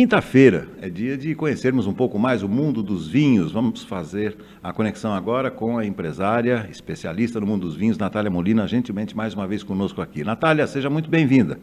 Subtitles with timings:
[0.00, 3.52] quinta-feira é dia de conhecermos um pouco mais o mundo dos vinhos.
[3.52, 8.66] Vamos fazer a conexão agora com a empresária, especialista no mundo dos vinhos, Natália Molina,
[8.66, 10.24] gentilmente mais uma vez conosco aqui.
[10.24, 11.60] Natália, seja muito bem-vinda.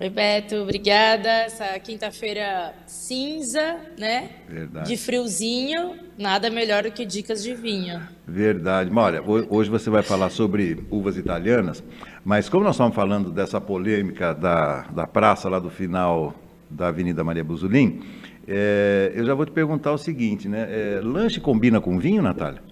[0.00, 1.28] Oi, Beto, obrigada.
[1.28, 4.30] Essa quinta-feira cinza, né?
[4.48, 4.88] Verdade.
[4.88, 8.00] De friozinho, nada melhor do que dicas de vinho.
[8.26, 8.90] Verdade.
[8.90, 11.84] Olha, hoje você vai falar sobre uvas italianas,
[12.24, 16.34] mas como nós estamos falando dessa polêmica da, da praça lá do final
[16.70, 18.00] da Avenida Maria Buzulin,
[18.46, 20.66] é, eu já vou te perguntar o seguinte, né?
[20.70, 22.62] É, lanche combina com vinho, Natália?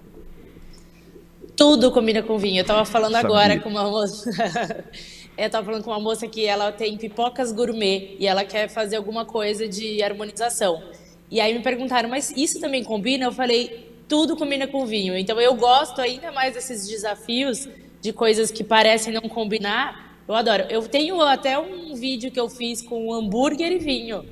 [1.55, 2.59] Tudo combina com vinho.
[2.59, 3.27] Eu estava falando Sabia.
[3.27, 4.29] agora com uma moça.
[5.37, 8.97] Eu estava falando com uma moça que ela tem pipocas gourmet e ela quer fazer
[8.97, 10.83] alguma coisa de harmonização.
[11.31, 13.23] E aí me perguntaram, mas isso também combina?
[13.23, 15.17] Eu falei, tudo combina com vinho.
[15.17, 17.69] Então eu gosto ainda mais desses desafios
[18.01, 20.08] de coisas que parecem não combinar.
[20.29, 20.63] Eu adoro.
[20.69, 24.23] Eu tenho até um vídeo que eu fiz com hambúrguer e vinho.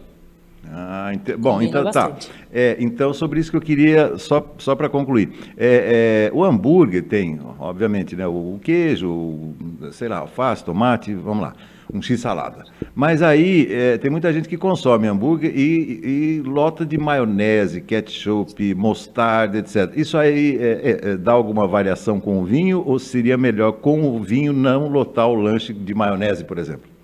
[0.71, 1.35] Ah, ent...
[1.37, 2.07] bom, então tá.
[2.07, 2.27] bastante.
[2.27, 2.33] tá.
[2.51, 5.31] É, então, sobre isso que eu queria, só, só para concluir.
[5.57, 9.55] É, é, o hambúrguer tem, obviamente, né, o queijo, o,
[9.91, 11.53] sei lá, alface, tomate, vamos lá,
[11.93, 12.65] um x-salada.
[12.93, 18.73] Mas aí é, tem muita gente que consome hambúrguer e, e, lota de maionese, ketchup,
[18.75, 19.91] mostarda, etc.
[19.95, 24.21] Isso aí é, é, dá alguma variação com o vinho ou seria melhor com o
[24.21, 26.96] vinho não lotar o lanche de maionese, por exemplo?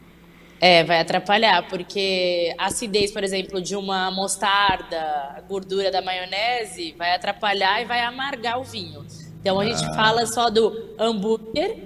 [0.65, 4.97] É, vai atrapalhar, porque a acidez, por exemplo, de uma mostarda,
[5.35, 9.05] a gordura da maionese, vai atrapalhar e vai amargar o vinho.
[9.41, 9.65] Então a ah.
[9.65, 11.79] gente fala só do hambúrguer,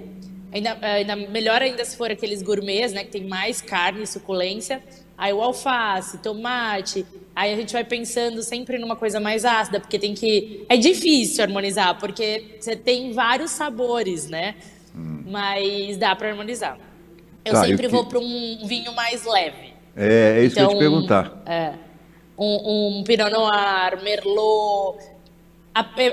[0.52, 4.80] ainda, ainda, melhor ainda se for aqueles gourmets, né, que tem mais carne e suculência.
[5.16, 9.98] Aí o alface, tomate, aí a gente vai pensando sempre numa coisa mais ácida, porque
[9.98, 10.64] tem que.
[10.68, 14.54] É difícil harmonizar, porque você tem vários sabores, né?
[14.94, 15.24] Hum.
[15.26, 16.87] Mas dá para harmonizar.
[17.48, 19.74] Eu tá, sempre eu vou para um vinho mais leve.
[19.96, 21.42] É, é isso então, que eu te então, perguntar.
[21.46, 21.72] É,
[22.38, 24.98] um, um Pinot Noir, Merlot.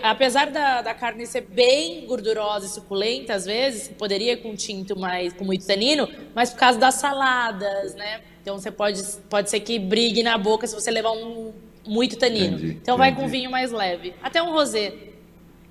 [0.04, 4.98] Apesar da, da carne ser bem gordurosa e suculenta, às vezes, poderia ir com tinto
[4.98, 8.22] mais, com muito tanino, mas por causa das saladas, né?
[8.42, 11.52] Então você pode, pode ser que brigue na boca se você levar um
[11.88, 12.58] muito tanino.
[12.58, 13.12] Entendi, então entendi.
[13.12, 14.14] vai com vinho mais leve.
[14.22, 14.94] Até um rosé.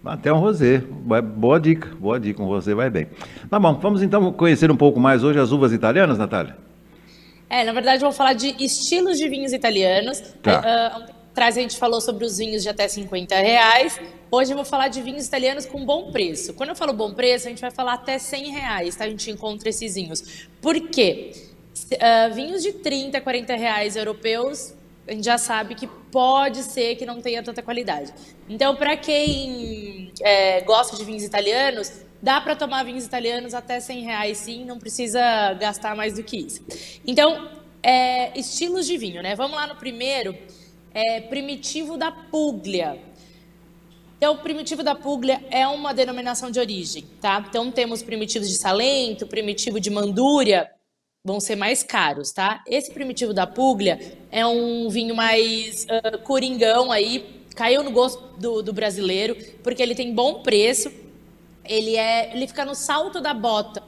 [0.05, 0.79] Até um rosé.
[0.79, 2.43] Boa dica, boa dica.
[2.43, 3.07] Um rosé vai bem.
[3.49, 6.57] Tá bom, vamos então conhecer um pouco mais hoje as uvas italianas, Natália?
[7.49, 10.21] É, na verdade, eu vou falar de estilos de vinhos italianos.
[10.43, 10.61] Tá.
[10.61, 13.99] Uh, atrás a gente falou sobre os vinhos de até 50 reais.
[14.31, 16.53] Hoje eu vou falar de vinhos italianos com bom preço.
[16.53, 19.05] Quando eu falo bom preço, a gente vai falar até 100 reais, tá?
[19.05, 20.49] A gente encontra esses vinhos.
[20.61, 21.33] Por quê?
[21.93, 24.75] Uh, vinhos de 30, 40 reais europeus
[25.07, 28.13] a gente já sabe que pode ser que não tenha tanta qualidade.
[28.49, 31.91] Então, para quem é, gosta de vinhos italianos,
[32.23, 36.39] dá para tomar vinhos italianos até 100 reais, sim, não precisa gastar mais do que
[36.39, 36.65] isso.
[37.07, 37.51] Então,
[37.83, 39.35] é, estilos de vinho, né?
[39.35, 40.37] Vamos lá no primeiro,
[40.93, 42.99] é, Primitivo da Puglia.
[44.17, 47.45] Então, o primitivo da Puglia é uma denominação de origem, tá?
[47.47, 50.71] Então, temos primitivos de Salento, primitivo de Mandúria,
[51.23, 52.63] vão ser mais caros, tá?
[52.67, 53.99] Esse primitivo da Puglia
[54.31, 59.95] é um vinho mais uh, coringão aí, caiu no gosto do, do, brasileiro, porque ele
[59.95, 60.91] tem bom preço,
[61.65, 63.83] ele é, ele fica no salto da bota.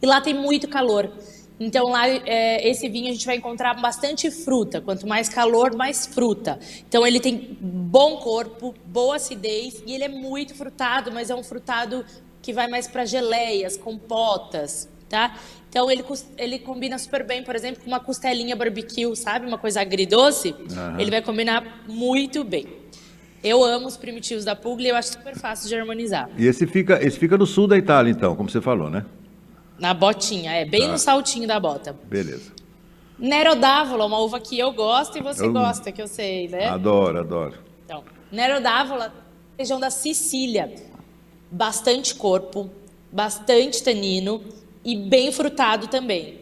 [0.00, 1.10] E lá tem muito calor.
[1.58, 4.80] Então lá é, esse vinho a gente vai encontrar bastante fruta.
[4.80, 6.58] Quanto mais calor, mais fruta.
[6.88, 11.42] Então ele tem bom corpo, boa acidez e ele é muito frutado, mas é um
[11.42, 12.04] frutado
[12.40, 15.36] que vai mais para geleias, compotas, tá?
[15.68, 16.02] Então ele,
[16.38, 19.46] ele combina super bem, por exemplo, com uma costelinha barbecue, sabe?
[19.46, 20.54] Uma coisa agridoce.
[20.58, 20.98] Uhum.
[20.98, 22.66] Ele vai combinar muito bem.
[23.44, 26.30] Eu amo os primitivos da Puglia, eu acho super fácil de harmonizar.
[26.38, 29.04] E esse fica, esse fica no sul da Itália, então, como você falou, né?
[29.78, 30.92] Na botinha, é, bem tá.
[30.92, 31.94] no saltinho da bota.
[32.04, 32.52] Beleza.
[33.18, 35.52] Nero d'Avola, uma uva que eu gosto e você eu...
[35.52, 36.68] gosta, que eu sei, né?
[36.68, 37.54] Adoro, adoro.
[37.84, 39.12] Então, Nero d'Avola,
[39.58, 40.72] região da Sicília.
[41.50, 42.70] Bastante corpo,
[43.10, 44.40] bastante tanino
[44.84, 46.40] e bem frutado também.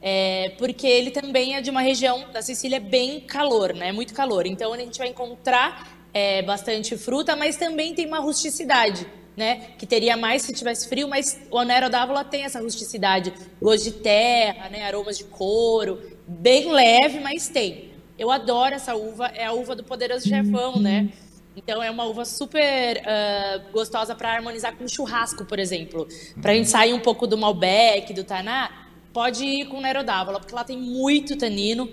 [0.00, 3.90] É, porque ele também é de uma região da Sicília bem calor, né?
[3.90, 4.46] Muito calor.
[4.46, 9.68] Então a gente vai encontrar é, bastante fruta, mas também tem uma rusticidade, né?
[9.78, 13.92] Que teria mais se tivesse frio, mas o Onero d'Avola tem essa rusticidade, gosto de
[13.92, 14.84] terra, né?
[14.84, 17.92] Aromas de couro, bem leve, mas tem.
[18.18, 21.08] Eu adoro essa uva, é a uva do poderoso chefão, né?
[21.56, 26.08] Então é uma uva super uh, gostosa para harmonizar com churrasco, por exemplo.
[26.40, 30.54] Para a gente sair um pouco do Malbec, do Taná, pode ir com Nerodávola, porque
[30.54, 31.88] lá tem muito tanino,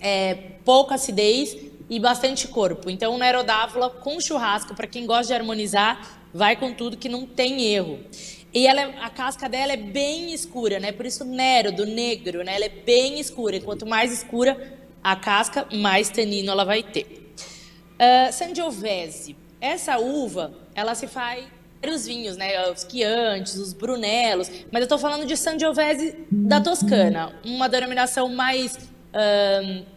[0.00, 1.54] é, pouca acidez
[1.90, 2.88] e bastante corpo.
[2.88, 7.64] Então Nerodávola com churrasco, para quem gosta de harmonizar, vai com tudo que não tem
[7.66, 7.98] erro.
[8.54, 10.92] E ela, é, a casca dela é bem escura, né?
[10.92, 12.56] Por isso Nero, do negro, né?
[12.56, 13.60] Ela é bem escura.
[13.60, 17.27] Quanto mais escura a casca, mais tanino ela vai ter.
[17.98, 19.36] Uh, Sangiovese.
[19.60, 21.44] Essa uva, ela se faz
[21.86, 22.70] os vinhos, né?
[22.70, 24.48] Os Chiantis, os Brunelos.
[24.70, 27.34] Mas eu estou falando de Sangiovese da Toscana.
[27.44, 28.78] Uma denominação mais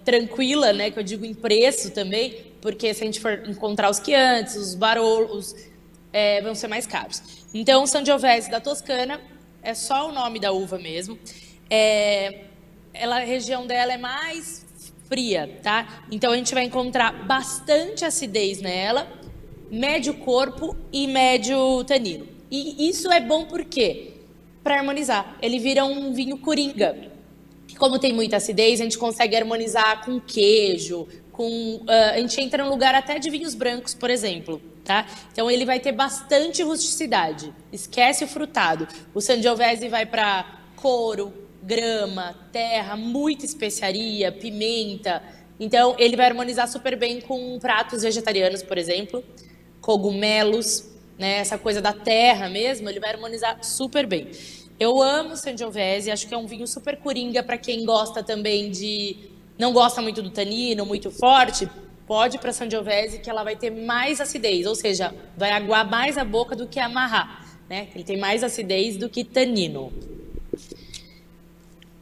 [0.05, 0.89] tranquila, né?
[0.89, 2.51] Que eu digo em preço também.
[2.61, 5.55] Porque se a gente for encontrar os Chiantis, os Barolos,
[6.13, 7.21] é, vão ser mais caros.
[7.53, 9.19] Então, Sangiovese da Toscana
[9.61, 11.17] é só o nome da uva mesmo.
[11.69, 12.45] É,
[12.93, 14.65] ela, a região dela é mais
[15.11, 16.05] fria, tá?
[16.09, 19.11] Então a gente vai encontrar bastante acidez nela,
[19.69, 22.25] médio corpo e médio tanino.
[22.49, 24.13] E isso é bom por quê?
[24.63, 25.37] Para harmonizar.
[25.41, 27.11] Ele vira um vinho coringa.
[27.77, 32.63] Como tem muita acidez, a gente consegue harmonizar com queijo, com uh, a gente entra
[32.63, 35.05] no lugar até de vinhos brancos, por exemplo, tá?
[35.33, 37.53] Então ele vai ter bastante rusticidade.
[37.71, 38.87] Esquece o frutado.
[39.13, 45.21] O Sangiovese vai para couro, grama, terra, muita especiaria, pimenta.
[45.59, 49.23] Então, ele vai harmonizar super bem com pratos vegetarianos, por exemplo,
[49.79, 54.31] cogumelos, né, essa coisa da terra mesmo, ele vai harmonizar super bem.
[54.79, 59.29] Eu amo Sangiovese, acho que é um vinho super coringa para quem gosta também de
[59.57, 61.69] não gosta muito do tanino, muito forte,
[62.07, 66.17] pode ir para Sangiovese que ela vai ter mais acidez, ou seja, vai aguar mais
[66.17, 67.87] a boca do que amarrar, né?
[67.93, 69.93] Ele tem mais acidez do que tanino.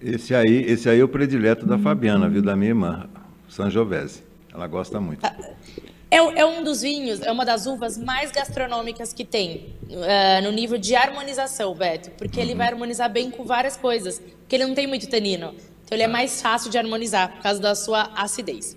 [0.01, 2.41] Esse aí, esse aí é o predileto da Fabiana, viu?
[2.41, 3.09] Da minha irmã,
[3.49, 4.23] Sangiovese.
[4.53, 5.25] Ela gosta muito.
[6.11, 10.51] É, é, um dos vinhos, é uma das uvas mais gastronômicas que tem uh, no
[10.51, 12.45] nível de harmonização, Beto, porque uhum.
[12.45, 15.53] ele vai harmonizar bem com várias coisas, porque ele não tem muito tanino.
[15.85, 18.75] Então ele é mais fácil de harmonizar por causa da sua acidez.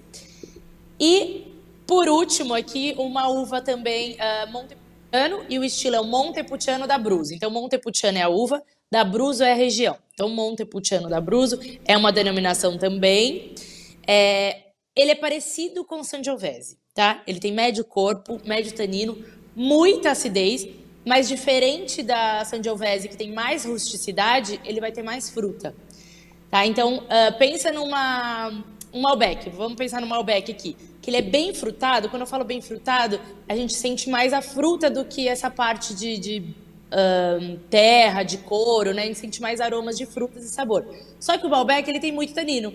[1.00, 1.46] E
[1.86, 6.98] por último aqui uma uva também uh, Montepulciano e o estilo é o Montepulciano da
[6.98, 7.30] Bruz.
[7.30, 9.96] Então Montepulciano é a uva, da Bruso é a região.
[10.12, 13.54] Então, Montepulciano da Bruso é uma denominação também.
[14.06, 17.22] É, ele é parecido com o Sangiovese, tá?
[17.26, 19.16] Ele tem médio corpo, médio tanino,
[19.56, 20.68] muita acidez,
[21.06, 25.74] mas diferente da Sangiovese, que tem mais rusticidade, ele vai ter mais fruta.
[26.50, 26.66] Tá?
[26.66, 28.62] Então, uh, pensa numa
[28.92, 32.10] um Malbec, vamos pensar no Malbec aqui, que ele é bem frutado.
[32.10, 33.18] Quando eu falo bem frutado,
[33.48, 36.61] a gente sente mais a fruta do que essa parte de, de
[37.70, 39.02] terra, de couro, né?
[39.02, 40.86] A gente sente mais aromas de frutas e sabor.
[41.18, 42.72] Só que o Malbec, ele tem muito tanino.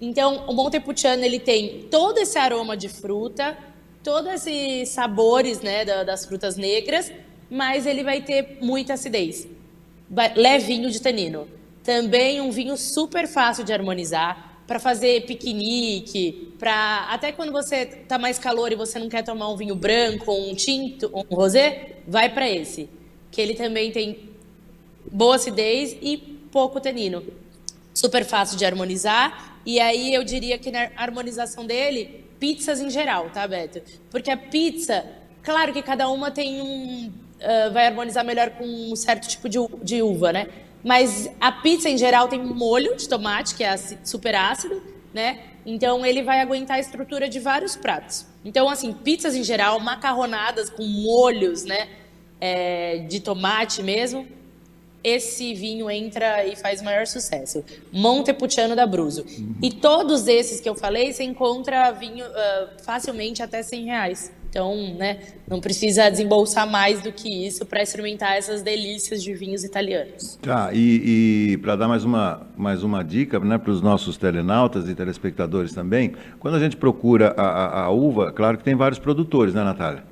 [0.00, 3.56] Então, o Montepulciano, ele tem todo esse aroma de fruta,
[4.02, 7.12] todos esses sabores, né, das frutas negras,
[7.50, 9.46] mas ele vai ter muita acidez.
[10.34, 11.46] Levinho de tanino.
[11.84, 18.18] Também um vinho super fácil de harmonizar para fazer piquenique, para até quando você tá
[18.18, 22.32] mais calor e você não quer tomar um vinho branco, um tinto, um rosé, vai
[22.32, 22.88] para esse
[23.30, 24.30] que ele também tem
[25.10, 26.16] boa acidez e
[26.50, 27.22] pouco tanino.
[27.94, 29.58] Super fácil de harmonizar.
[29.64, 33.82] E aí eu diria que na harmonização dele, pizzas em geral, tá, Beto?
[34.10, 35.04] Porque a pizza,
[35.42, 37.12] claro que cada uma tem um.
[37.40, 40.48] Uh, vai harmonizar melhor com um certo tipo de, de uva, né?
[40.84, 43.74] Mas a pizza em geral tem molho de tomate, que é
[44.04, 45.40] super ácido, né?
[45.64, 48.26] Então ele vai aguentar a estrutura de vários pratos.
[48.44, 51.88] Então, assim, pizzas em geral, macarronadas com molhos, né?
[52.40, 54.26] É, de tomate mesmo,
[55.02, 57.64] esse vinho entra e faz maior sucesso.
[57.92, 59.24] Montepulciano da Bruso.
[59.38, 59.54] Uhum.
[59.62, 64.32] E todos esses que eu falei, você encontra vinho uh, facilmente até 100 reais.
[64.50, 69.62] Então, né, não precisa desembolsar mais do que isso para experimentar essas delícias de vinhos
[69.62, 70.40] italianos.
[70.42, 74.88] Tá, e, e para dar mais uma, mais uma dica né, para os nossos telenautas
[74.88, 78.98] e telespectadores também, quando a gente procura a, a, a uva, claro que tem vários
[78.98, 80.02] produtores, né, Natália?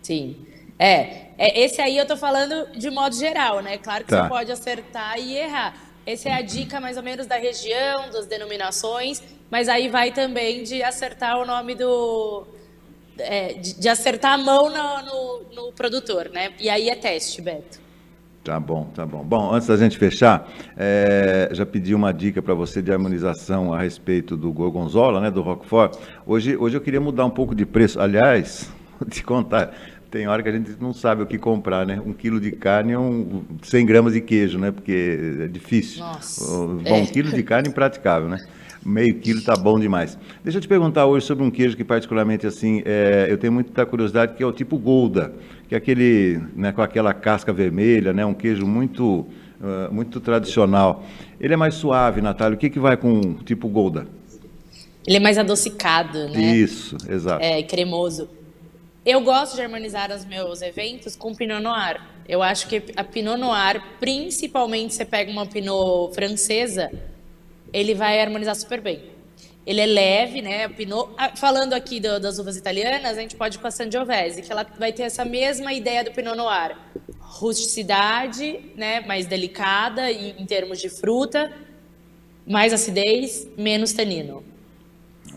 [0.00, 0.36] Sim.
[0.78, 3.78] É, é, esse aí eu tô falando de modo geral, né?
[3.78, 4.22] Claro que tá.
[4.22, 5.74] você pode acertar e errar.
[6.06, 10.62] Essa é a dica mais ou menos da região, das denominações, mas aí vai também
[10.62, 12.46] de acertar o nome do.
[13.18, 16.52] É, de, de, acertar a mão no, no, no, produtor, né?
[16.60, 17.80] E aí é teste, Beto.
[18.44, 19.24] Tá bom, tá bom.
[19.24, 23.80] Bom, antes da gente fechar, é, já pedi uma dica para você de harmonização a
[23.80, 25.98] respeito do Gorgonzola, né, do Roquefort.
[26.24, 27.98] Hoje, hoje eu queria mudar um pouco de preço.
[27.98, 29.74] Aliás, vou te contar,
[30.16, 32.00] tem hora que a gente não sabe o que comprar, né?
[32.04, 34.70] Um quilo de carne e um 100 gramas de queijo, né?
[34.70, 36.00] Porque é difícil.
[36.00, 36.56] Nossa.
[36.56, 36.92] Bom, é.
[36.94, 38.38] um quilo de carne impraticável, né?
[38.84, 40.16] Meio quilo tá bom demais.
[40.42, 43.84] Deixa eu te perguntar hoje sobre um queijo que particularmente assim, é, eu tenho muita
[43.84, 45.34] curiosidade, que é o tipo Golda,
[45.68, 48.24] que é aquele, né, com aquela casca vermelha, né?
[48.24, 49.26] Um queijo muito,
[49.60, 51.04] uh, muito tradicional.
[51.38, 52.56] Ele é mais suave, Natália.
[52.56, 54.06] O que que vai com o tipo Golda?
[55.06, 56.56] Ele é mais adocicado, né?
[56.56, 57.44] Isso, exato.
[57.44, 58.28] É cremoso.
[59.06, 62.02] Eu gosto de harmonizar os meus eventos com Pinot Noir.
[62.28, 66.90] Eu acho que a Pinot Noir, principalmente se você pega uma Pinot francesa,
[67.72, 69.04] ele vai harmonizar super bem.
[69.64, 70.68] Ele é leve, né?
[70.68, 71.10] Pinot.
[71.36, 74.66] Falando aqui do, das uvas italianas, a gente pode ir com a Sangiovese, que ela
[74.76, 76.76] vai ter essa mesma ideia do Pinot Noir.
[77.20, 79.02] Rusticidade, né?
[79.02, 81.52] Mais delicada em, em termos de fruta,
[82.44, 84.42] mais acidez, menos tanino.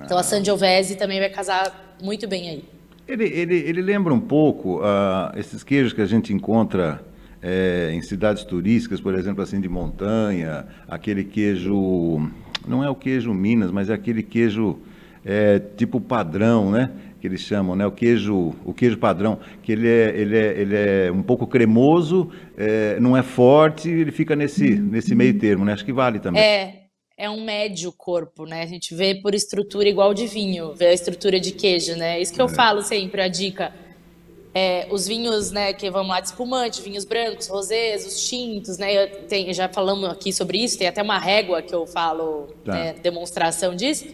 [0.03, 2.78] Então a Sangiovese também vai casar muito bem aí.
[3.09, 7.01] Ele, ele, ele lembra um pouco uh, esses queijos que a gente encontra
[7.41, 12.29] é, em cidades turísticas, por exemplo, assim de montanha, aquele queijo,
[12.67, 14.77] não é o queijo Minas, mas é aquele queijo
[15.25, 16.91] é, tipo padrão, né?
[17.19, 17.83] Que eles chamam, né?
[17.83, 22.29] O queijo, o queijo padrão, que ele é, ele é, ele é um pouco cremoso,
[22.55, 25.73] é, não é forte, ele fica nesse, nesse meio termo, né?
[25.73, 26.41] Acho que vale também.
[26.41, 26.78] É,
[27.19, 28.63] é um médio corpo, né?
[28.63, 32.19] A gente vê por estrutura igual de vinho, vê a estrutura de queijo, né?
[32.21, 32.49] Isso que eu é.
[32.49, 33.73] falo sempre, a dica.
[34.55, 39.05] É, os vinhos, né, que vamos lá de espumante, vinhos brancos, rosés, os tintos, né?
[39.05, 42.71] Tem, já falamos aqui sobre isso, tem até uma régua que eu falo, tá.
[42.71, 44.07] né, demonstração disso.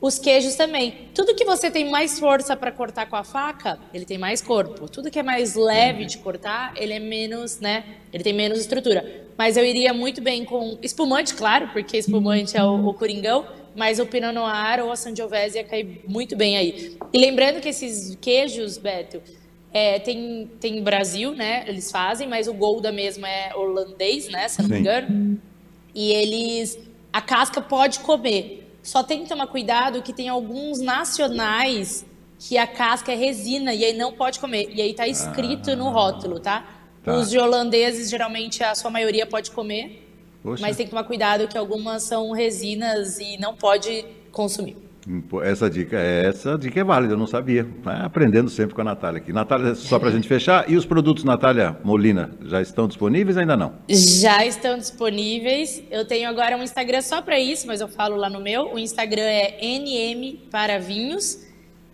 [0.00, 1.08] Os queijos também.
[1.14, 4.88] Tudo que você tem mais força para cortar com a faca, ele tem mais corpo.
[4.88, 7.84] Tudo que é mais leve de cortar, ele é menos, né?
[8.10, 9.26] Ele tem menos estrutura.
[9.36, 13.46] Mas eu iria muito bem com espumante, claro, porque espumante é o, o coringão.
[13.76, 16.96] Mas o Pinot Noir ou a Sangiovese ia cair muito bem aí.
[17.12, 19.22] E lembrando que esses queijos, Beto,
[19.72, 21.64] é, tem, tem Brasil, né?
[21.68, 24.48] Eles fazem, mas o Golda mesmo é holandês, né?
[24.48, 25.40] Se não me engano.
[25.94, 26.78] E eles.
[27.12, 28.59] A casca pode comer.
[28.82, 32.04] Só tem que tomar cuidado que tem alguns nacionais
[32.38, 34.70] que a casca é resina e aí não pode comer.
[34.74, 36.66] E aí tá escrito ah, no rótulo, tá?
[37.02, 37.14] tá?
[37.14, 40.06] Os de holandeses, geralmente, a sua maioria pode comer.
[40.42, 40.62] Poxa.
[40.62, 44.89] Mas tem que tomar cuidado que algumas são resinas e não pode consumir.
[45.42, 47.66] Essa dica, essa dica é válida, eu não sabia.
[47.84, 49.32] Aprendendo sempre com a Natália aqui.
[49.32, 53.56] Natália, só para a gente fechar, e os produtos Natália Molina já estão disponíveis ainda
[53.56, 53.74] não?
[53.88, 55.82] Já estão disponíveis.
[55.90, 58.74] Eu tenho agora um Instagram só para isso, mas eu falo lá no meu.
[58.74, 61.49] O Instagram é NM para Vinhos.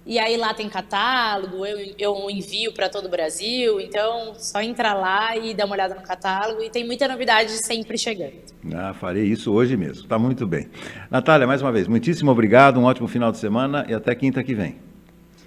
[0.07, 4.95] E aí lá tem catálogo, eu, eu envio para todo o Brasil, então só entrar
[4.95, 8.35] lá e dar uma olhada no catálogo e tem muita novidade sempre chegando.
[8.73, 10.69] Ah, farei isso hoje mesmo, está muito bem.
[11.11, 14.55] Natália, mais uma vez, muitíssimo obrigado, um ótimo final de semana e até quinta que
[14.55, 14.77] vem.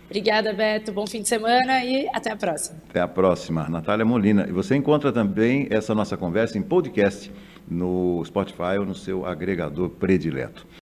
[0.09, 0.91] Obrigada, Beto.
[0.91, 2.79] Bom fim de semana e até a próxima.
[2.89, 3.69] Até a próxima.
[3.69, 4.47] Natália Molina.
[4.49, 7.31] E você encontra também essa nossa conversa em podcast
[7.69, 10.65] no Spotify ou no seu agregador predileto.